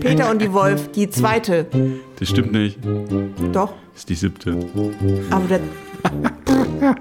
[0.00, 1.66] Peter und die Wolf, die zweite.
[2.18, 2.78] Das stimmt nicht.
[3.52, 4.58] Doch, Das ist die siebte.
[5.30, 5.60] aber der,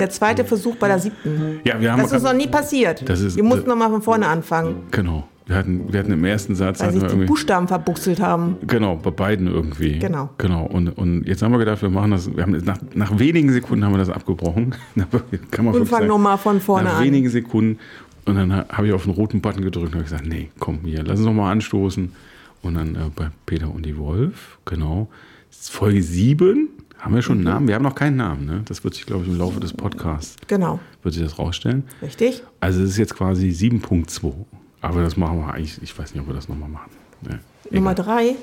[0.00, 1.60] der zweite Versuch bei der siebten.
[1.64, 2.02] Ja, wir haben.
[2.02, 3.06] Das ist noch nie passiert.
[3.08, 5.28] Das ist- wir mussten noch mal von vorne anfangen, genau.
[5.48, 7.24] Wir hatten, wir hatten im ersten Satz weil sich wir die.
[7.24, 8.56] Buchstaben verbuchselt haben.
[8.66, 9.98] Genau, bei beiden irgendwie.
[9.98, 10.28] Genau.
[10.38, 10.66] Genau.
[10.66, 12.34] Und, und jetzt haben wir gedacht, wir machen das.
[12.36, 14.74] Wir haben nach, nach wenigen Sekunden haben wir das abgebrochen.
[15.50, 16.06] Kann man Und sagen.
[16.06, 17.04] nochmal von vorne Nach an.
[17.04, 17.78] wenigen Sekunden.
[18.26, 20.80] Und dann ha- habe ich auf den roten Button gedrückt und habe gesagt, nee, komm
[20.84, 22.12] hier, lass uns noch mal anstoßen.
[22.60, 25.08] Und dann äh, bei Peter und die Wolf, genau.
[25.50, 26.68] Folge 7.
[26.98, 27.68] Haben wir schon einen Namen?
[27.68, 28.62] Wir haben noch keinen Namen, ne?
[28.66, 31.84] Das wird sich, glaube ich, im Laufe des Podcasts Genau, wird sich das rausstellen.
[32.02, 32.42] richtig?
[32.60, 34.34] Also es ist jetzt quasi 7.2.
[34.80, 36.90] Aber das machen wir eigentlich, ich weiß nicht, ob wir das nochmal machen.
[37.22, 38.36] Ne, Nummer drei.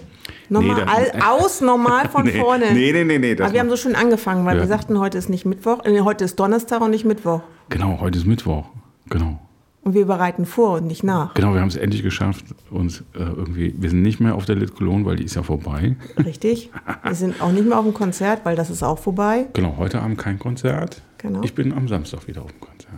[0.50, 2.74] Nochmal Nee, all, aus, normal von Nee, vorne.
[2.74, 4.64] nee, nee, nee, nee, Aber wir haben so schön angefangen, weil Ja.
[4.64, 7.42] wir sagten, heute ist nicht Mittwoch, äh, heute ist Donnerstag und nicht Mittwoch.
[7.70, 8.66] Genau, heute ist Mittwoch.
[9.10, 9.40] Genau.
[9.84, 11.36] Und wir bereiten vor und nicht nach.
[11.36, 12.44] Genau, wir haben es endlich geschafft.
[12.72, 15.44] Uns äh, irgendwie, wir sind nicht mehr auf der Lit Cologne, weil die ist ja
[15.44, 15.96] vorbei.
[16.26, 16.72] Richtig?
[17.04, 19.46] Wir sind auch nicht mehr auf dem Konzert, weil das ist auch vorbei.
[19.54, 21.02] Genau, heute Abend kein Konzert.
[21.20, 21.42] Genau.
[21.44, 22.92] Ich bin am Samstag wieder auf dem Konzert.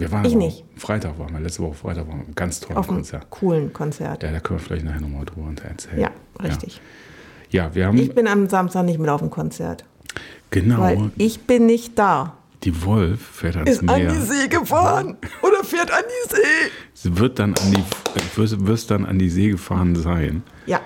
[0.00, 0.64] Wir waren Ich nicht.
[0.76, 3.30] Freitag waren wir, letzte Woche Freitag waren wir ein ganz tolles Auf einem Konzert.
[3.30, 4.22] coolen Konzert.
[4.22, 6.00] Ja, da können wir vielleicht nachher nochmal drüber erzählen.
[6.00, 6.10] Ja,
[6.42, 6.80] richtig.
[7.50, 9.84] Ja, ja wir haben, Ich bin am Samstag nicht mit auf dem Konzert,
[10.50, 12.34] genau, weil ich bin nicht da.
[12.64, 14.10] die Wolf fährt ans Ist an Meer.
[14.12, 16.70] die See gefahren oder fährt an die See.
[16.94, 17.84] Sie wird dann an die,
[18.38, 20.42] wirst, wirst dann an die See gefahren sein.
[20.66, 20.80] Ja,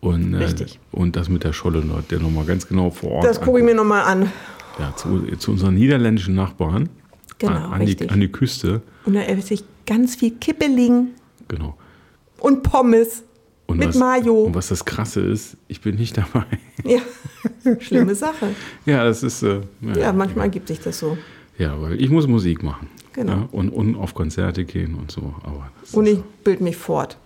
[0.00, 0.78] Und, äh, Richtig.
[0.92, 3.24] und das mit der Scholle, Leute, der nochmal ganz genau vor Ort.
[3.24, 4.30] das gucke ich mir nochmal an.
[4.78, 6.88] Ja, zu, zu unseren niederländischen Nachbarn.
[7.40, 8.82] Genau, an, die, an die Küste.
[9.04, 11.08] Und da esse ich ganz viel Kippeling
[11.48, 11.76] Genau.
[12.38, 13.24] und Pommes
[13.66, 14.42] Und mit was, Mayo.
[14.44, 16.44] Und was das Krasse ist, ich bin nicht dabei.
[16.84, 17.00] Ja,
[17.80, 18.54] schlimme Sache.
[18.86, 19.42] ja, das ist.
[19.42, 19.60] Äh,
[19.98, 21.16] Ja, manchmal gibt sich das so.
[21.58, 22.88] Ja, weil ich muss Musik machen.
[23.12, 23.32] Genau.
[23.32, 25.34] Ja, und, und auf Konzerte gehen und so.
[25.42, 27.16] Aber Und ich bild mich fort.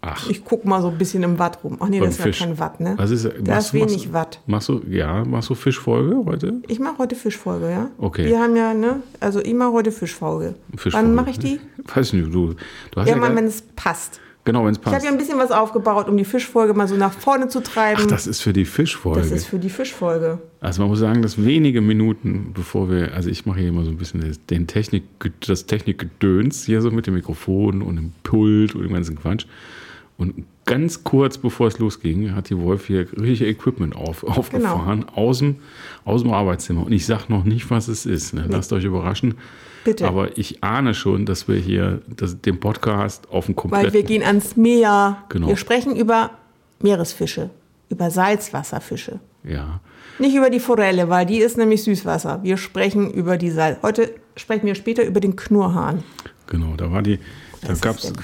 [0.00, 1.76] Ach, Ich gucke mal so ein bisschen im Watt rum.
[1.80, 2.94] Ach nee, beim das ist ja kein Watt, ne?
[2.96, 4.40] Was ist, da machst ist wenig machst, Watt.
[4.46, 6.54] Machst du, ja, machst du Fischfolge heute?
[6.68, 7.90] Ich mache heute Fischfolge, ja?
[7.98, 8.26] Okay.
[8.26, 9.02] Wir haben ja, ne?
[9.20, 10.54] Also ich mache heute Fischfolge.
[10.76, 11.06] Fischfolge.
[11.08, 11.60] Wann mache ich die?
[11.94, 14.20] Weiß nicht, du, du hast Ja, ja, mal, wenn es passt.
[14.44, 14.94] genau, wenn es Ich passt.
[14.96, 18.02] habe ja ein bisschen was aufgebaut, um die Fischfolge mal so nach vorne zu treiben.
[18.04, 19.20] Ach, das ist für die Fischfolge.
[19.20, 20.38] Das ist für die Fischfolge.
[20.60, 23.90] Also man muss sagen, dass wenige Minuten, bevor wir, also ich mache hier immer so
[23.90, 25.04] ein bisschen das- den Technik,
[25.46, 29.46] das Technikgedöns hier so mit dem Mikrofon und dem Pult und dem ganzen Quatsch.
[30.18, 35.40] Und ganz kurz bevor es losging, hat die Wolf hier richtig Equipment auf, aufgefahren aus,
[35.40, 35.56] dem,
[36.04, 36.86] aus dem Arbeitszimmer.
[36.86, 38.32] Und ich sage noch nicht, was es ist.
[38.32, 38.46] Ne?
[38.48, 39.34] Lasst euch überraschen.
[39.84, 40.08] Bitte.
[40.08, 43.92] Aber ich ahne schon, dass wir hier das, den Podcast auf dem Weil kompletten...
[43.92, 45.18] wir gehen ans Meer.
[45.28, 45.48] Genau.
[45.48, 46.30] Wir sprechen über
[46.80, 47.50] Meeresfische,
[47.88, 49.20] über Salzwasserfische.
[49.44, 49.80] ja,
[50.18, 52.42] Nicht über die Forelle, weil die ist nämlich Süßwasser.
[52.42, 53.78] Wir sprechen über die Salz.
[53.82, 56.02] Heute sprechen wir später über den Knurrhahn.
[56.46, 56.74] genau.
[56.76, 57.18] Da war die...
[57.62, 58.22] Da Das gab ist es eine.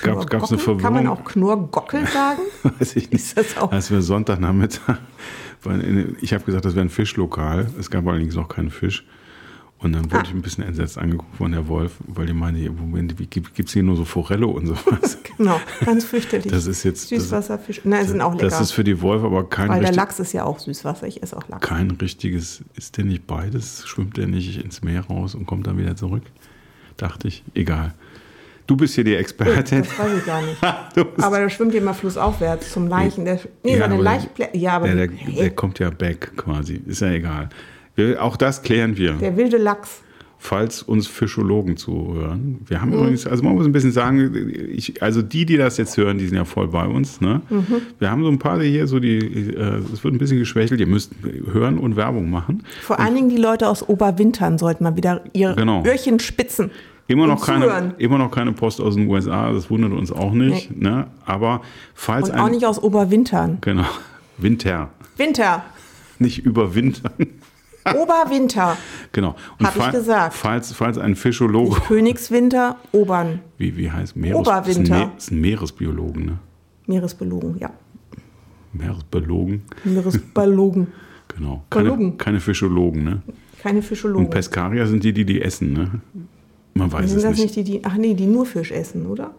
[0.58, 0.78] Verwirrung.
[0.80, 2.40] Kann man auch Knurrgockel sagen?
[2.78, 3.14] Weiß ich nicht.
[3.24, 4.98] Ist das auch- Als wir Sonntagnachmittag,
[5.62, 7.68] weil ich habe gesagt, das wäre ein Fischlokal.
[7.78, 9.04] Es gab allerdings noch keinen Fisch.
[9.78, 10.12] Und dann Ah.
[10.14, 13.72] wurde ich ein bisschen entsetzt angeguckt von der Wolf, weil die meinte, Moment, gibt es
[13.72, 15.18] hier nur so Forelle und sowas?
[15.38, 16.52] Genau, ganz fürchterlich.
[16.52, 17.80] Das ist jetzt- Süßwasserfisch.
[17.84, 18.44] Nein, sind auch lecker.
[18.48, 21.08] Das ist für die Wolf aber kein, weil der Lachs ist ja auch Süßwasser.
[21.08, 21.66] Ich esse auch Lachs.
[21.66, 23.84] kein richtiges, ist der nicht beides?
[23.88, 26.22] Schwimmt der nicht ins Meer raus und kommt dann wieder zurück?
[26.98, 27.94] Dachte ich, egal.
[28.72, 29.80] Du bist hier die Expertin.
[29.82, 30.56] Das weiß ich gar nicht.
[31.22, 33.26] Aber der schwimmt immer flussaufwärts zum Leichen.
[33.26, 34.56] Der, nee, Ja, seine aber- Laichplätze.
[34.56, 36.80] Ja, aber der, hey, der kommt ja back quasi.
[36.86, 37.50] Ist ja egal.
[37.96, 39.12] Wir, auch das klären wir.
[39.12, 40.00] der wilde Lachs.
[40.38, 42.60] falls uns Fischologen zuhören.
[42.66, 42.82] Wir Mhm.
[42.82, 46.16] haben übrigens, also man muss ein bisschen sagen, ich, also die, die das jetzt hören,
[46.18, 47.20] die sind ja voll bei uns.
[47.20, 47.42] Ne?
[47.50, 47.66] Mhm.
[48.00, 50.80] Wir haben so ein paar die hier, so die, äh, es wird ein bisschen geschwächelt,
[50.80, 51.12] ihr müsst
[51.52, 52.64] hören und Werbung machen.
[52.80, 55.84] Vor allen Dingen die Leute aus Oberwintern sollten mal wieder ihre Genau.
[55.84, 56.70] Öhrchen spitzen.
[57.08, 57.94] Immer und noch, keine, zuhören.
[57.98, 60.76] immer noch keine Post aus den USA, das wundert uns auch nicht.
[60.76, 61.06] Ne?
[61.26, 61.60] Aber
[61.94, 63.58] falls Und auch ein, nicht aus Oberwintern.
[63.60, 63.84] genau,
[64.38, 65.64] Winter, Winter.
[66.18, 67.12] nicht überwintern.
[67.96, 68.76] Oberwinter.
[69.10, 69.34] genau.
[69.58, 70.34] Und Hab ich gesagt.
[70.34, 73.40] Falls, falls ein Fischologe, Königswinter, Obern.
[73.58, 74.80] wie, wie heißt Meeres, Oberwinter.
[74.80, 76.38] Ist ein, Me- ist ein Meeresbiologen, ne?
[76.86, 77.70] Meeresbelogen, ja.
[78.72, 79.62] Meeresbiologen.
[79.84, 80.86] Meeresballogen.
[81.36, 81.64] Genau.
[81.70, 83.22] Keine, keine Fischologen, ne?
[83.62, 84.30] Keine Und Fischologen.
[84.30, 85.90] Peskarier sind die, die die essen, ne?
[86.74, 87.56] Man weiß sind es das nicht.
[87.56, 89.32] nicht die, die, ach nee, die nur Fisch essen, oder?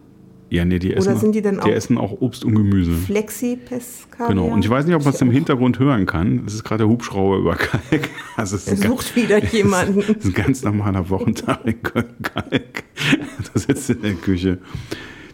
[0.50, 2.92] Ja, nee, die essen, sind die dann auch- essen auch Obst und Gemüse.
[2.92, 4.28] Flexi-Pescarier?
[4.28, 4.46] Genau.
[4.46, 6.44] Und ich weiß nicht, ob man es im Hintergrund hören kann.
[6.46, 8.08] Es ist gerade der Hubschrauber über Kalk.
[8.36, 10.00] Also es Er ist, sucht wieder jemanden.
[10.00, 12.84] ganz, es ist ein ganz normaler Wochentag in Köln-Kalk.
[13.52, 14.58] Du sitzt in der Küche,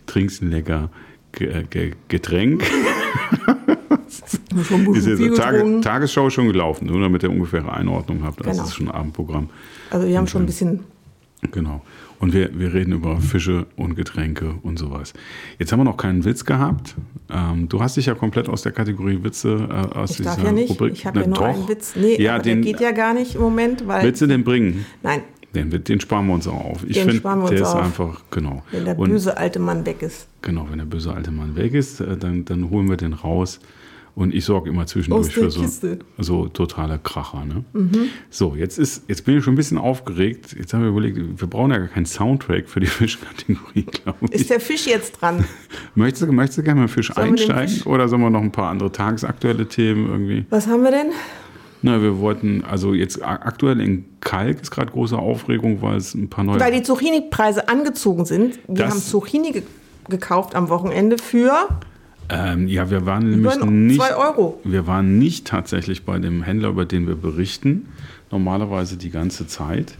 [0.06, 0.91] trinkst ein lecker
[1.32, 2.64] Ge Ge Getränk.
[4.64, 5.81] Schon ist jetzt Tage.
[5.81, 8.41] Tagesschau schon gelaufen, nur damit ihr ungefähre Einordnung habt.
[8.41, 8.62] Das Genau.
[8.64, 9.49] ist schon ein Abendprogramm.
[9.91, 10.81] Also wir haben schon ein bisschen.
[11.52, 11.82] Genau.
[12.19, 15.14] Und wir, wir reden über Fische und Getränke und sowas.
[15.58, 16.94] Jetzt haben wir noch keinen Witz gehabt.
[17.31, 20.44] Ähm, du hast dich ja komplett aus der Kategorie Witze äh, aus Ich dieser darf
[20.44, 20.70] ja nicht.
[20.70, 20.92] Rubrik.
[20.92, 21.44] Ich habe ja nur doch.
[21.46, 21.94] einen Witz.
[21.96, 24.04] Nee, ja, den, der geht ja gar nicht im Moment, weil.
[24.04, 24.84] Willst du den bringen?
[25.02, 25.22] Nein,
[25.54, 26.84] Den, den sparen wir uns auch auf.
[26.87, 27.82] Ich Den finde, sparen wir uns der ist auf.
[27.84, 28.62] einfach, genau.
[28.70, 30.26] wenn der Und- böse alte Mann weg ist.
[30.42, 33.60] Genau, wenn der böse alte Mann weg ist, äh, dann, dann holen wir den raus.
[34.15, 35.99] Und ich sorge immer zwischendurch Aus der für so, Kiste.
[36.17, 36.23] Mhm.
[36.23, 37.45] so totale Kracher.
[37.45, 37.65] Ne?
[38.29, 40.55] So, jetzt, ist, jetzt bin ich schon ein bisschen aufgeregt.
[40.59, 44.33] Jetzt haben wir überlegt, wir brauchen ja gar keinen Soundtrack für die Fischkategorie, glaube ich.
[44.33, 45.45] Ist der Fisch jetzt dran?
[45.95, 47.69] Möchtest du, möchtest du gerne mal Fisch Sollen einsteigen?
[47.75, 50.45] Fisch- Oder sollen wir noch ein paar andere tagesaktuelle Themen irgendwie?
[50.51, 51.11] Was haben wir denn?
[51.83, 56.29] Na, wir wollten, also jetzt aktuell in Kalk ist gerade große Aufregung, weil es ein
[56.29, 56.61] paar neue.
[56.61, 58.59] Weil die Zucchini-Preise angezogen sind.
[58.69, 59.62] Wir haben Zucchini ge
[60.09, 61.69] gekauft am Wochenende für
[62.31, 64.00] Ähm, ja, wir waren nämlich nicht.
[64.00, 64.61] 2 Euro.
[64.65, 67.88] Wir waren nicht tatsächlich bei dem Händler, über den wir berichten.
[68.31, 69.94] Normalerweise die ganze Zeit.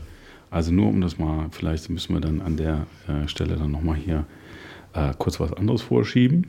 [0.51, 3.97] Also nur um das mal, vielleicht müssen wir dann an der äh, Stelle dann nochmal
[3.97, 4.25] hier
[4.95, 6.47] äh, kurz was anderes vorschieben.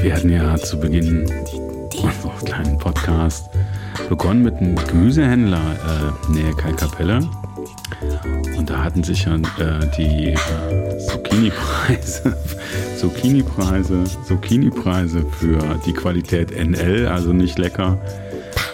[0.00, 1.30] Wir hatten ja zu Beginn
[2.02, 3.48] unseres kleinen Podcast
[4.08, 7.28] begonnen mit einem Gemüsehändler äh, nähe Kalkapelle.
[8.56, 12.36] Und da hatten sich ja äh, die äh, Zucchini-Preise,
[12.98, 17.98] Zucchini-Preise, Zucchini-Preise für die Qualität NL, also nicht lecker,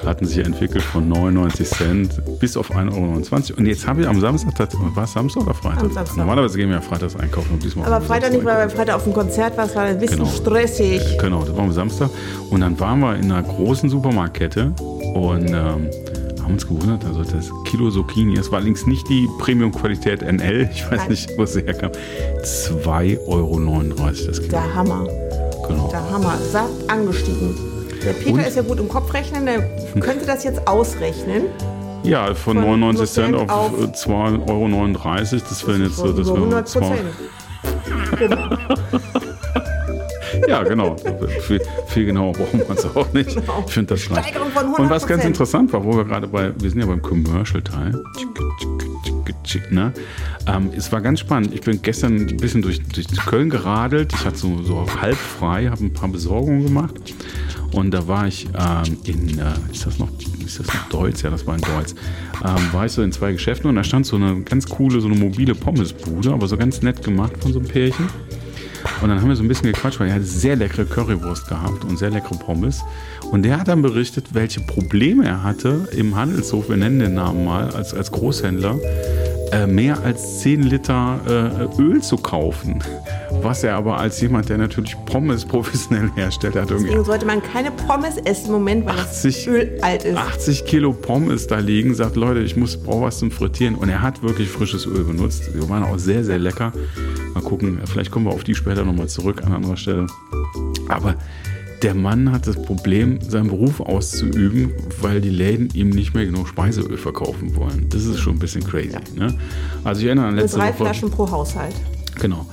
[0.05, 3.59] hatten sich entwickelt von 99 Cent bis auf 1,29 Euro.
[3.59, 5.85] Und jetzt habe ich am Samstag, war es Samstag oder Freitag?
[5.85, 6.17] Am Samstag.
[6.17, 7.55] Normalerweise gehen wir ja freitags einkaufen.
[7.55, 8.71] Und diesmal Aber Freitag nicht, weil wir.
[8.71, 9.69] Freitag auf dem Konzert waren.
[9.69, 10.31] Es war ein bisschen Genau.
[10.31, 11.03] stressig.
[11.19, 12.11] Genau, das war am Samstag.
[12.51, 14.73] Und dann waren wir in einer großen Supermarktkette
[15.15, 15.91] und ähm,
[16.49, 20.83] haben uns gewundert, also das Kilo Zucchini, das war allerdings nicht die Premium-Qualität NL, ich
[20.91, 21.09] weiß Nein.
[21.11, 21.91] nicht, wo sie herkam,
[22.43, 23.59] 2,39 Euro
[24.27, 24.49] das Kilo.
[24.51, 25.07] Der Hammer.
[25.69, 25.89] Genau.
[25.89, 26.39] Der Hammer.
[26.51, 27.55] Satt angestiegen.
[28.03, 28.41] Der Peter Und?
[28.41, 29.61] ist ja gut im Kopfrechnen, der
[30.01, 31.45] könnte das jetzt ausrechnen.
[32.05, 34.69] Ja, von, Von 99 Cent auf, auf- äh, 2,39 Euro,
[35.49, 37.09] das wären jetzt so, das wären 100 zwei- Prozent.
[40.47, 40.97] Ja, genau.
[41.41, 43.35] viel, viel genauer brauchen wir es auch nicht.
[43.35, 43.65] Genau.
[43.67, 44.37] Ich finde das reicht.
[44.37, 48.03] 100 Und was ganz interessant war, wo wir gerade bei, wir sind ja beim Commercial-Teil.
[49.71, 49.93] Ne?
[50.47, 51.55] Ähm, es war ganz spannend.
[51.55, 54.13] Ich bin gestern ein bisschen durch, durch Köln geradelt.
[54.13, 56.95] Ich hatte so, so halb frei, habe ein paar Besorgungen gemacht.
[57.73, 60.09] Und da war ich ähm, in, äh, ist das noch,
[60.45, 61.23] ist das noch Deutz?
[61.23, 61.95] Ja, das war in Deutz.
[62.45, 65.09] Ähm, war ich so in zwei Geschäften und da stand so eine ganz coole, so
[65.09, 68.09] eine mobile Pommesbude, aber so ganz nett gemacht von so einem Pärchen.
[69.01, 71.85] Und dann haben wir so ein bisschen gequatscht, weil er hatte sehr leckere Currywurst gehabt
[71.85, 72.83] und sehr leckere Pommes.
[73.31, 77.45] Und der hat dann berichtet, welche Probleme er hatte im Handelshof, wir nennen den Namen
[77.45, 78.79] mal, als, als Großhändler,
[79.53, 81.21] äh, mehr als 10 Liter
[81.79, 82.83] äh, Öl zu kaufen.
[83.43, 87.43] Was er aber als jemand, der natürlich Pommes professionell herstellt, hat irgendwie Deswegen sollte man
[87.43, 90.17] keine Pommes essen im Moment, weil 80 das Öl alt ist.
[90.17, 93.75] 80 Kilo Pommes da liegen, sagt, Leute, ich muss brauche was zum Frittieren.
[93.75, 95.51] Und er hat wirklich frisches Öl benutzt.
[95.55, 96.73] Die waren auch sehr, sehr lecker.
[97.35, 100.07] Mal gucken, vielleicht kommen wir auf die später nochmal zurück an anderer Stelle.
[100.89, 101.15] Aber
[101.83, 106.49] der Mann hat das Problem, seinen Beruf auszuüben, weil die Läden ihm nicht mehr genug
[106.49, 107.87] Speiseöl verkaufen wollen.
[107.91, 108.97] Das ist schon ein bisschen crazy.
[109.17, 109.35] Ne?
[109.85, 110.77] Also ich erinnere an letzte drei Woche.
[110.85, 111.75] Flaschen pro Haushalt.
[112.21, 112.47] Genau.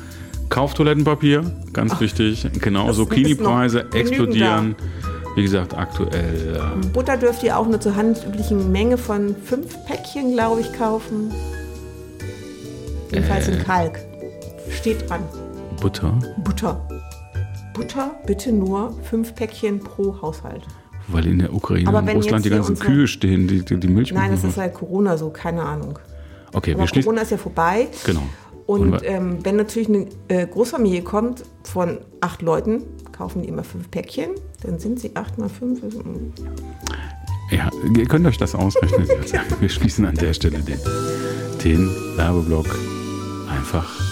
[0.50, 1.44] Kauftoilettenpapier,
[1.74, 2.48] ganz wichtig.
[2.62, 4.76] Genau, Zucchini-Preise explodieren.
[5.36, 10.34] Wie gesagt, aktuell äh, Butter dürft ihr auch nur zur handüblichen Menge von fünf Päckchen,
[10.34, 11.32] glaube ich, kaufen.
[13.12, 13.54] Jedenfalls Äh.
[13.54, 14.00] in Kalk.
[14.70, 15.22] Steht dran.
[15.82, 16.18] Butter.
[16.44, 16.80] Butter.
[17.76, 20.64] Butter bitte nur fünf Päckchen pro Haushalt.
[21.08, 24.12] Weil in der Ukraine Aber und Russland die ganzen Kühe stehen, die, die, die Milch
[24.12, 26.00] Nein, das ist seit Corona so, keine Ahnung.
[26.54, 27.06] Okay, Aber wir schließen.
[27.06, 27.88] Corona ist ja vorbei.
[28.06, 28.24] Genau.
[28.66, 33.92] Und ähm, wenn natürlich eine äh, Großfamilie kommt von acht Leuten, kaufen die immer fünf
[33.92, 34.32] Päckchen.
[34.64, 35.84] Dann sind sie acht mal fünf.
[35.84, 36.34] also, mm.
[37.52, 39.08] ja, ihr könnt euch das ausrechnen.
[39.60, 40.80] Wir schließen an der Stelle den,
[41.64, 42.76] den Werbeblock
[43.48, 44.05] einfach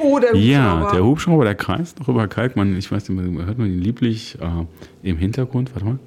[0.00, 0.92] Oh, der Ja, Hubschrauber.
[0.96, 2.76] der Hubschrauber, der kreist noch über Kalkmann.
[2.76, 5.74] Ich weiß nicht, hört man ihn lieblich äh, im Hintergrund.
[5.74, 5.98] Warte mal.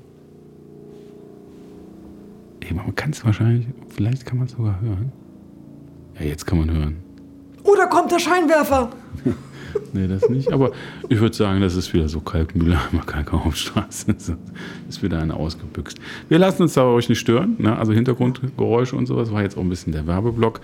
[2.62, 5.12] Ey, man kann es wahrscheinlich, vielleicht kann man es sogar hören.
[6.20, 6.98] Ja, jetzt kann man hören.
[7.64, 8.90] Oh, da kommt der Scheinwerfer.
[9.94, 10.52] Nee, das nicht.
[10.52, 10.72] Aber
[11.10, 14.12] ich würde sagen, das ist wieder so Kalkmühlheimer, Kalkhauptstraße.
[14.90, 16.00] Ist wieder eine ausgebüxt.
[16.30, 17.56] Wir lassen uns da euch nicht stören.
[17.60, 17.78] Ne?
[17.78, 20.60] Also Hintergrundgeräusche und sowas war jetzt auch ein bisschen der Werbeblock.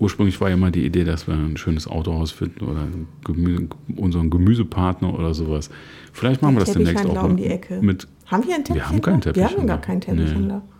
[0.00, 2.86] Ursprünglich war ja immer die Idee, dass wir ein schönes Autohaus finden oder
[3.24, 5.70] Gemü unseren Gemüsepartner oder sowas.
[6.12, 7.80] Vielleicht machen wir das demnächst Teppichhändler auch um die Ecke.
[7.82, 8.06] mit.
[8.26, 8.82] Haben wir einen Teppich?
[8.82, 9.66] Wir haben keinen Wir haben Teppichhändler.
[9.66, 10.54] gar keinen Teppichhändler.
[10.62, 10.77] könnte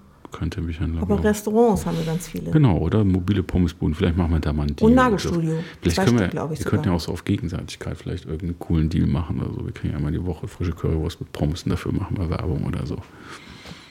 [0.60, 2.50] mich an Aber Restaurants haben wir ganz viele.
[2.50, 3.94] Genau, oder mobile Pommesbuden.
[3.94, 4.88] Vielleicht machen wir da mal einen Deal.
[4.88, 5.54] Und Nagelstudio.
[5.80, 8.88] Vielleicht Zwei können wir, Stück, wir könnten ja auch so auf Gegenseitigkeit vielleicht irgendeinen coolen
[8.88, 9.64] Deal machen oder so.
[9.64, 12.86] Wir kriegen einmal die Woche frische Currywurst mit Pommes und dafür machen wir Werbung oder
[12.86, 12.96] so.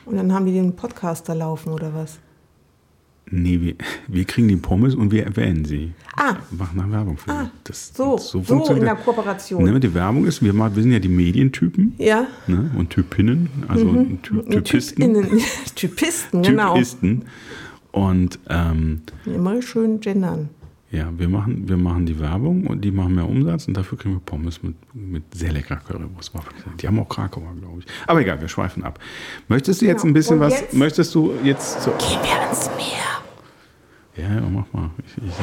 [0.05, 2.19] Und dann haben die den Podcast da laufen oder was?
[3.29, 3.75] Nee, wir,
[4.07, 5.91] wir kriegen die Pommes und wir erwähnen sie.
[6.15, 7.49] Ah, Wir machen dann Werbung für Ah, sie.
[7.65, 8.39] Das, so, so,
[8.73, 9.63] in der Kooperation.
[9.63, 12.25] Ne, die Werbung ist, wir, wir sind ja die Medientypen Ja.
[12.47, 13.85] ne, und Typinnen, also
[14.23, 15.13] Ty Typisten.
[15.13, 15.41] Typinnen.
[15.75, 16.73] Typisten, genau.
[16.75, 17.25] Typisten.
[17.91, 20.49] Und ähm, Immer schön gendern.
[20.91, 24.13] ja, wir machen, wir machen die Werbung und die machen mehr Umsatz und dafür kriegen
[24.15, 26.31] wir Pommes mit, mit sehr leckerer Currywurst.
[26.79, 27.85] Die haben auch Krakauer, glaube ich.
[28.05, 28.99] Aber egal, wir schweifen ab.
[29.47, 30.11] Möchtest du jetzt Genau.
[30.11, 33.03] ein bisschen was, möchtest du jetzt so, Gehen wir ans Meer.
[34.17, 34.89] Ja, ja, mach mal.
[35.05, 35.33] Ich, ich,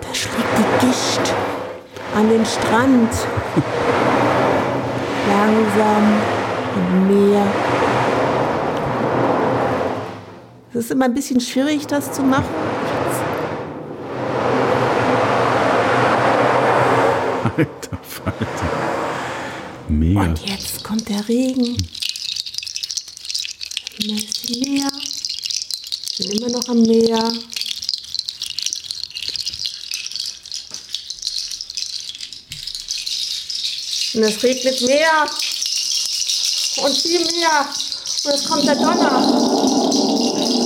[0.00, 1.34] Da schlägt die Gischt
[2.14, 3.10] an den Strand.
[5.28, 6.20] Langsam
[6.76, 7.46] und mehr.
[10.70, 12.77] Es ist immer ein bisschen schwierig, das zu machen.
[18.24, 19.88] Falter.
[19.88, 20.20] Mega.
[20.20, 21.76] Und jetzt kommt der Regen.
[23.98, 24.18] Wir
[26.16, 27.32] sind immer noch am Meer.
[34.14, 35.26] Und es regnet mehr.
[36.82, 37.68] Und viel mehr.
[38.24, 39.10] Und es kommt der Donner.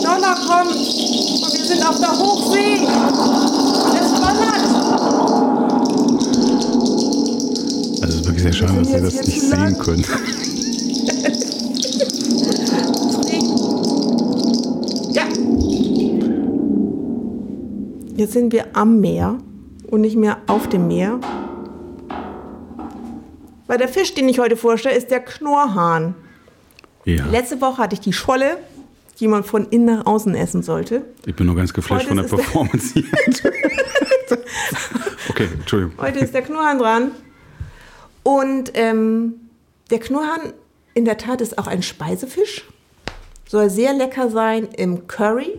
[0.03, 0.77] Donner kommt.
[0.77, 3.62] Und wir sind auf der Hochsee.
[8.33, 10.09] Wirklich sehr schade, dass jetzt das nicht sehen könnt.
[15.13, 15.25] Ja.
[18.17, 19.39] Jetzt sind wir am Meer
[19.91, 21.21] und nicht mehr auf dem Meer.
[23.67, 26.15] Weil der Fisch, den ich heute vorstelle, ist der Knorrhahn.
[27.05, 27.27] Ja.
[27.27, 28.59] Letzte Woche hatte ich die Scholle,
[29.19, 31.05] die man von innen nach außen essen sollte.
[31.27, 33.05] Ich bin nur ganz geflasht Heute von der Performance hier.
[35.29, 35.95] okay, Entschuldigung.
[35.99, 37.11] Heute ist der Knurrhahn dran.
[38.23, 39.51] Und ähm,
[39.91, 40.53] der Knurrhahn
[40.95, 42.69] in der Tat ist auch ein Speisefisch.
[43.49, 45.59] Soll sehr lecker sein im Curry.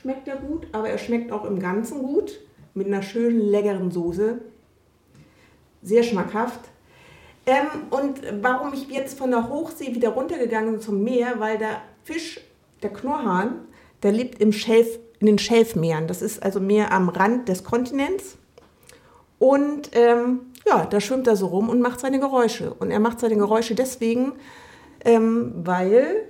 [0.00, 2.40] Schmeckt er gut, aber er schmeckt auch im Ganzen gut.
[2.74, 4.38] Mit einer schönen, leckeren Soße.
[5.82, 6.60] Sehr schmackhaft.
[7.46, 12.40] Ähm, und warum ich jetzt von der Hochsee wieder runtergegangen zum Meer, weil der Fisch,
[12.82, 13.60] der Knurrhahn,
[14.02, 16.08] der lebt im Schelf, in den Schelfmeeren.
[16.08, 18.36] Das ist also mehr am Rand des Kontinents.
[19.38, 22.72] Und ähm, ja, da schwimmt er so rum und macht seine Geräusche.
[22.74, 24.32] Und er macht seine Geräusche deswegen,
[25.04, 26.24] ähm, weil,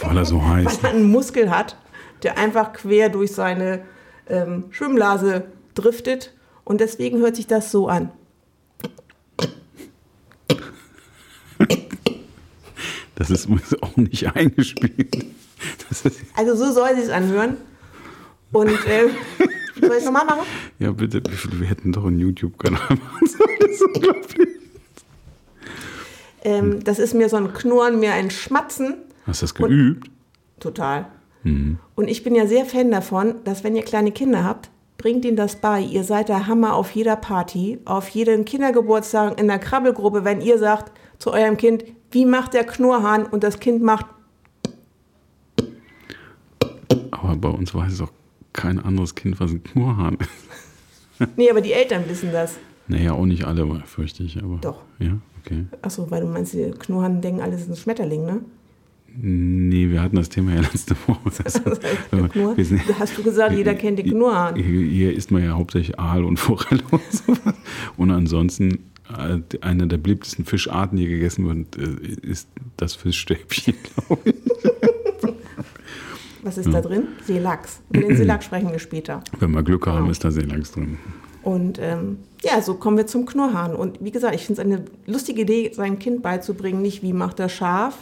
[0.00, 0.64] Weil er so heiß.
[0.82, 1.76] weil er einen Muskel hat,
[2.22, 3.82] der einfach quer durch seine
[4.28, 6.32] ähm, Schwimmblase driftet.
[6.64, 8.10] Und deswegen hört sich das so an.
[13.14, 13.48] Das ist
[13.82, 15.26] auch nicht eingespielt.
[15.88, 17.56] Das ist, Also so soll es sich anhören.
[18.52, 19.08] Und äh,
[19.88, 20.46] soll ich es nochmal machen?
[20.78, 23.56] ja, bitte, wir hätten doch einen YouTube-Kanal machen sollen.
[23.60, 24.48] Das ist unglaublich.
[26.44, 28.94] Ähm, das ist mir so ein Knurren, mir ein Schmatzen.
[29.26, 30.10] Hast du das geübt?
[30.60, 31.06] Total.
[31.94, 34.68] Und ich bin ja sehr Fan davon, dass wenn ihr kleine Kinder habt,
[34.98, 35.80] bringt ihnen das bei.
[35.80, 40.58] Ihr seid der Hammer auf jeder Party, auf jedem Kindergeburtstag, in der Krabbelgruppe, wenn ihr
[40.58, 44.06] sagt zu eurem Kind, wie macht der Knurrhahn und das Kind macht,
[47.10, 48.12] Aber bei uns weiß auch
[48.58, 51.28] kein anderes Kind, was ein Knurrhahn ist.
[51.36, 52.56] nee, aber die Eltern wissen das.
[52.88, 54.42] Naja, auch nicht alle, fürchte ich.
[54.42, 54.82] Aber, Doch.
[54.98, 55.64] Ja, okay.
[55.82, 58.40] Achso, weil du meinst, die Knurrhahn denken, alles ist ein Schmetterling, ne?
[59.20, 61.30] Nee, wir hatten das Thema ja letzte Woche.
[61.44, 61.60] Also,
[62.62, 64.54] sind- hast du gesagt, jeder kennt den Knurrhahn.
[64.56, 67.54] Hier, hier isst man ja hauptsächlich Aal und Forelle und sowas.
[67.96, 68.78] Und ansonsten,
[69.16, 73.74] äh, eine der beliebtesten Fischarten, die gegessen wird, äh, ist das Fischstäbchen,
[74.06, 74.34] glaube ich.
[76.42, 77.08] Was ist da drin?
[77.24, 77.80] Seelachs.
[77.92, 79.22] Und den Seelachs sprechen wir später.
[79.38, 80.10] Wenn wir Glück haben, Genau.
[80.10, 80.98] ist da Seelachs drin.
[81.42, 83.74] Und ähm, ja, so kommen wir zum Knurrhahn.
[83.74, 87.38] Und wie gesagt, ich finde es eine lustige Idee, seinem Kind beizubringen, nicht wie macht
[87.38, 87.96] das Schaf,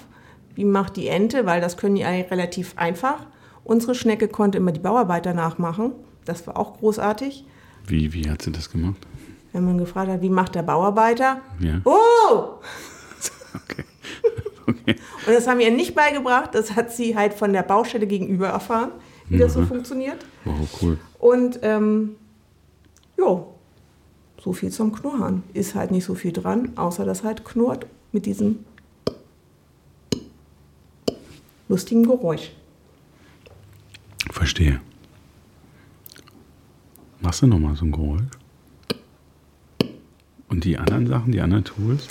[0.55, 3.27] wie macht die Ente, weil das können die eigentlich relativ einfach.
[3.65, 5.93] Unsere Schnecke konnte immer die Bauarbeiter nachmachen.
[6.25, 7.45] Das war auch großartig.
[7.87, 8.97] Wie, wie hat sie das gemacht?
[9.53, 11.41] Wenn man gefragt hat, wie macht der Bauarbeiter?
[11.61, 11.81] Ja.
[11.85, 12.55] Oh!
[13.71, 13.85] Okay.
[14.67, 14.97] okay.
[15.27, 16.55] Und das haben wir ihr nicht beigebracht.
[16.55, 18.91] Das hat sie halt von der Baustelle gegenüber erfahren,
[19.29, 20.25] wie das so funktioniert.
[20.45, 20.99] Wow, cool.
[21.19, 22.17] Und ähm,
[23.17, 23.55] jo,
[24.43, 25.43] so viel zum Knurren.
[25.55, 28.61] Ist halt nicht so viel dran, außer dass halt knurrt mit diesem
[31.69, 32.53] lustigen Geräusch.
[34.31, 34.81] Verstehe.
[37.21, 38.23] Machst du nochmal so ein Geräusch?
[40.49, 42.09] Und die anderen Sachen, die anderen Tools?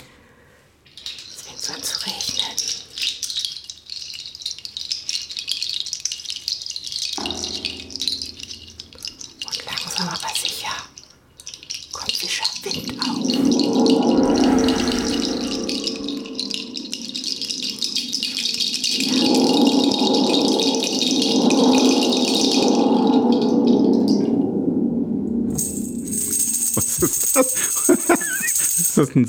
[28.98, 29.26] Ist das ein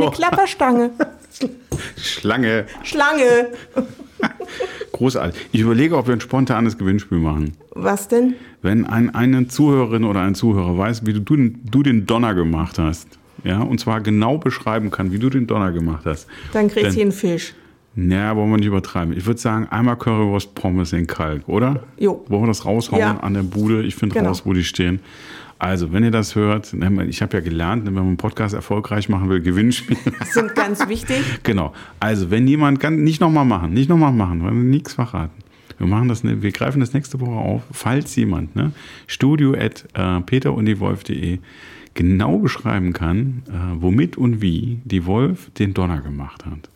[0.00, 0.10] Oh, eine?
[0.10, 0.90] Klapperstange.
[1.96, 2.66] Schlange.
[2.82, 3.48] Schlange.
[4.92, 5.40] Großartig.
[5.52, 7.52] Ich überlege, ob wir ein spontanes Gewinnspiel machen.
[7.70, 8.34] Was denn?
[8.60, 13.08] Wenn ein, eine Zuhörerin oder ein Zuhörer weiß, wie du, du, den- Donner gemacht hast,
[13.44, 17.00] ja, und zwar genau beschreiben kann, wie du den Donner gemacht hast, Dann kriegst du
[17.00, 17.54] einen Fisch.
[17.96, 19.16] naja, wollen wir nicht übertreiben.
[19.16, 21.82] Ich würde sagen, einmal Currywurst Pommes in Kalk, oder?
[21.98, 22.24] Jo.
[22.28, 23.16] Wollen wir das raushauen Ja.
[23.18, 23.82] an der Bude?
[23.82, 24.28] Ich finde Genau.
[24.28, 25.00] raus, wo die stehen.
[25.62, 26.74] Also, wenn ihr das hört,
[27.08, 29.96] ich habe ja gelernt, wenn man einen Podcast erfolgreich machen will, Gewinnspiel.
[30.18, 31.18] Das sind ganz wichtig.
[31.44, 31.72] Genau.
[32.00, 35.40] Also, wenn jemand kann, nicht nochmal machen, nicht nochmal machen, weil wir nichts verraten.
[35.78, 38.72] Wir machen das, ne- wir greifen das nächste Woche auf, falls jemand, ne,
[39.06, 41.38] studio at äh, peterunddiewolf.de
[41.94, 46.70] genau beschreiben kann, äh, womit und wie die Wolf den Donner gemacht hat.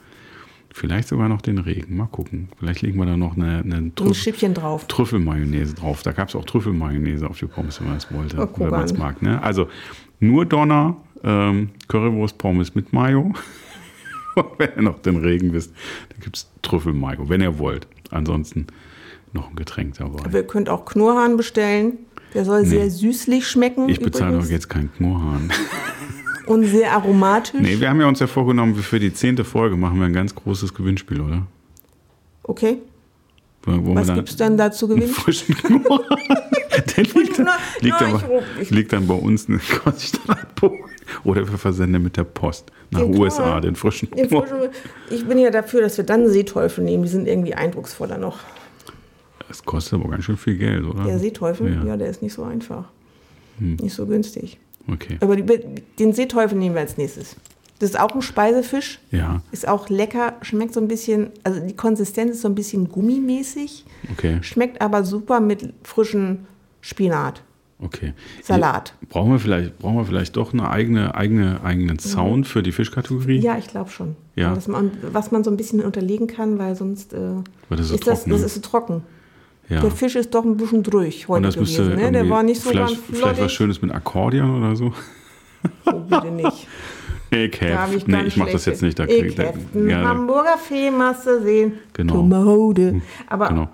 [0.76, 1.96] Vielleicht sogar noch den Regen.
[1.96, 2.50] Mal gucken.
[2.58, 4.86] Vielleicht legen wir da noch eine, eine Ein Trüffel, Schippchen drauf.
[4.86, 6.02] Trüffelmayonnaise drauf.
[6.02, 8.36] Da gab es auch Trüffelmayonnaise auf die Pommes, wenn man es wollte.
[8.36, 9.22] Oh, wenn man es mag.
[9.22, 9.42] Ne?
[9.42, 9.70] Also
[10.20, 13.32] nur Donner, ähm, Currywurst Pommes mit Mayo.
[14.34, 15.72] Und wenn ihr noch den Regen wisst,
[16.10, 17.86] dann gibt es Trüffelmayo, wenn ihr wollt.
[18.10, 18.66] Ansonsten
[19.32, 20.26] noch ein Getränk dabei.
[20.26, 21.94] Aber ihr könnt auch Knurrhahn bestellen.
[22.34, 23.88] Der soll sehr süßlich schmecken.
[23.88, 25.50] Ich bezahle doch jetzt keinen Knurrhahn.
[26.46, 27.60] Und sehr aromatisch.
[27.60, 30.34] Nee, wir haben ja uns ja vorgenommen, für die zehnte Folge machen wir ein ganz
[30.34, 31.42] großes Gewinnspiel, oder?
[32.44, 32.78] Okay.
[33.64, 35.08] Was gibt es denn da zu gewinnen?
[35.08, 36.06] frischen Knurrhahn.
[36.96, 37.48] Der liegt, dann,
[37.80, 38.22] liegt, dann,
[38.70, 39.60] liegt dann bei uns in
[40.54, 40.84] Polen.
[41.24, 43.62] Oder wir versenden mit der Post nach Den USA Knurrhahn.
[43.62, 44.68] den frischen frischen-
[45.10, 47.02] Ich bin ja dafür, dass wir dann Seeteufel nehmen.
[47.04, 48.38] Die sind irgendwie eindrucksvoller noch.
[49.48, 51.04] Das kostet aber ganz schön viel Geld, oder?
[51.04, 51.80] Der Seeteufel, Ja.
[51.80, 51.86] Hm.
[51.88, 52.84] ja, der ist nicht so einfach.
[53.58, 54.58] Nicht so günstig.
[54.88, 55.18] Okay.
[55.20, 57.36] Aber den Seeteufel nehmen wir als nächstes.
[57.78, 59.00] Das ist auch ein Speisefisch.
[59.10, 62.88] Ja, Ist auch lecker, schmeckt so ein bisschen, also die Konsistenz ist so ein bisschen
[62.88, 66.46] gummimäßig, okay, schmeckt aber super mit frischem
[66.80, 67.42] Spinat,
[67.78, 68.14] okay.
[68.42, 68.94] Salat.
[69.10, 73.40] Brauchen wir vielleicht, brauchen wir vielleicht doch eine eigene, eigene, eigenen Sound für die Fischkategorie?
[73.40, 74.16] Ja, ich glaube schon.
[74.36, 74.56] Ja.
[74.56, 77.18] Was, man, was man so ein bisschen unterlegen kann, weil sonst äh,
[77.68, 78.46] das ist das, trocken das ist.
[78.46, 79.02] ist so trocken.
[79.68, 79.80] Ja.
[79.80, 81.96] Der Fisch ist doch ein bisschen durch heute gewesen.
[81.96, 82.12] Ne?
[82.12, 83.52] Der war nicht so vielleicht, ganz vielleicht was flottig.
[83.52, 84.92] Schönes mit Akkordeon oder so.
[85.86, 86.68] Oh, bitte nicht.
[87.30, 87.94] Ekelhaft.
[87.94, 88.98] ich Nee, ich mache das jetzt nicht.
[88.98, 91.72] Da krieg, da, ja, Hamburger Feemasse sehen.
[91.92, 92.14] Genau.
[92.14, 93.02] Tomode.
[93.26, 93.68] Aber genau.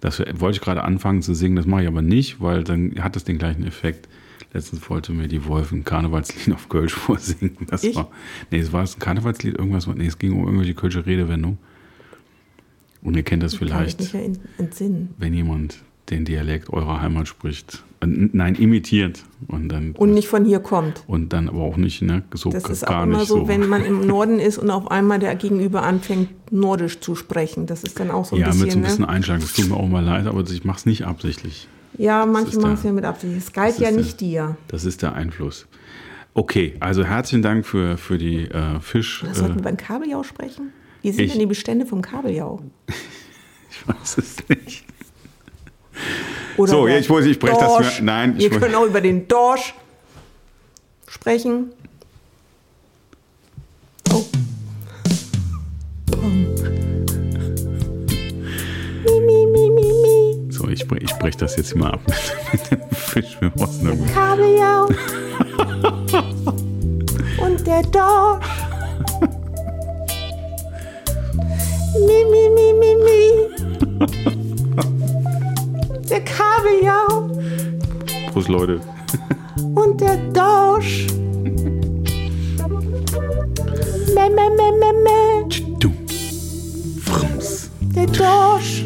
[0.00, 3.16] Das wollte ich gerade anfangen zu singen, das mache ich aber nicht, weil dann hat
[3.16, 4.08] das den gleichen Effekt.
[4.52, 7.56] Letztens wollte mir die Wolf ein Karnevalslied auf Kölsch vorsingen.
[7.68, 7.96] Das Ich?
[7.96, 8.10] war,
[8.50, 11.58] nee, es war ein Karnevalslied, irgendwas, nee, es ging um irgendwelche Kölsche Redewendung.
[13.06, 14.14] Und ihr kennt das ich vielleicht, nicht
[15.18, 15.78] wenn jemand
[16.10, 17.82] den Dialekt eurer Heimat spricht.
[18.00, 19.24] Äh, nein, imitiert.
[19.48, 21.02] Und dann, Und nicht von hier kommt.
[21.06, 23.48] und dann aber auch nicht, ne, so Das ist gar auch immer nicht so, so.
[23.48, 27.66] wenn man im Norden ist und auf einmal der Gegenüber anfängt, Nordisch zu sprechen.
[27.66, 28.62] Das ist dann auch so ein ja, bisschen.
[28.62, 29.08] mit so ein bisschen ne?
[29.08, 29.40] Einschlag.
[29.40, 31.68] Das tut mir auch mal leid, aber ich mache es nicht absichtlich.
[31.98, 33.34] Ja, manche machen es ja mit Absicht.
[33.36, 34.56] Es galt ja ist der- nicht dir.
[34.68, 35.66] Das ist der Einfluss.
[36.34, 39.22] Okay, also herzlichen Dank für, für die äh, Fisch.
[39.26, 40.72] Das Äh, sollten wir beim Kabeljau sprechen.
[41.06, 42.60] Wie sind Ich- denn die Bestände vom Kabeljau?
[43.70, 44.84] ich weiß es nicht.
[46.56, 49.28] Oder So, ich wollte- ich breche das mir- nein, ich Wir können auch über den
[49.28, 49.72] Dorsch
[51.06, 51.70] sprechen.
[54.12, 54.24] Oh.
[59.04, 60.50] Mi.
[60.50, 62.00] So, ich, ich breche das jetzt mal ab
[62.52, 63.36] mit dem Fisch.
[63.40, 64.86] Wir müssen irgendwie- Kabeljau.
[67.44, 68.46] Und der Dorsch.
[72.00, 73.20] Mi, mi, mi, mi, mi.
[76.10, 77.30] Der Kabeljau
[78.32, 78.80] Prost, Leute.
[79.74, 81.06] und der Dorsch.
[84.14, 85.46] Mä, mä, mä, mä.
[85.80, 85.90] Du.
[87.00, 87.70] Frums.
[87.94, 88.84] Der Dorsch.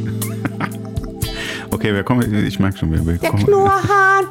[1.71, 4.27] Okay, wir kommen, ich merke schon, wir, wir, Der Knurrhahn.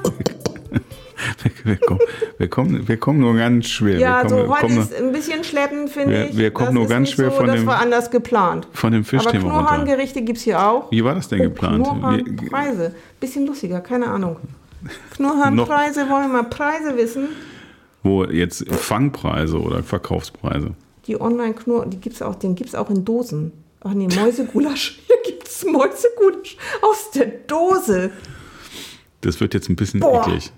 [1.64, 2.00] Wir, kommen,
[2.38, 4.00] wir, kommen, wir kommen nur ganz schwer.
[4.00, 6.38] Ja, wir so kommen, heute kommen ist ein bisschen schleppend, finde Wir- ich.
[6.38, 8.68] wir kommen Das nur ganz schwer so, von Das dem- war anders geplant.
[8.74, 9.58] von dem Aber Fischthema runter.
[9.70, 10.92] Knurrhahngerichte gibt es hier auch.
[10.92, 11.84] Wie war das denn Oh, geplant?
[11.86, 12.94] Knurrhahnpreise.
[13.20, 14.38] Bisschen lustiger, keine Ahnung.
[15.16, 17.30] Knurrhahnpreise, wollen wir mal Preise wissen?
[18.04, 20.72] Wo jetzt Fangpreise oder Verkaufspreise?
[21.08, 23.52] Die Online-Knurr, die gibt's auch, den gibt es auch in Dosen.
[23.82, 25.00] Ach nee, Mäusegulasch.
[25.08, 28.12] Hier gibt es Mäusegulasch aus der Dose.
[29.22, 30.22] Das wird jetzt ein bisschen Boah.
[30.28, 30.52] eklig.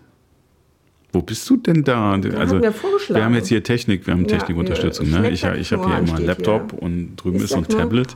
[1.13, 2.13] Wo bist du denn da?
[2.13, 2.74] also, haben wir
[3.15, 5.08] wir haben jetzt hier Technik, wir haben Ja, Technikunterstützung.
[5.08, 5.30] hier Ne?
[5.32, 6.82] Ich, ich habe hier immer einen Laptop hier.
[6.82, 8.15] und drüben Ist ist so ein Tablet.